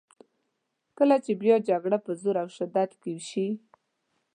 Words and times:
کله 0.97 1.15
چې 1.25 1.31
بیا 1.41 1.55
جګړه 1.69 1.97
په 2.05 2.11
زور 2.21 2.35
او 2.43 2.47
شدت 2.57 2.91
کې 3.01 3.13
شي. 3.29 3.47